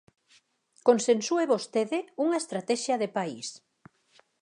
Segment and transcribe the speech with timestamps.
[0.87, 3.47] Consensúe vostede unha estratexia de país.